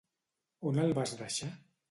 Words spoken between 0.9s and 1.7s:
vas deixar?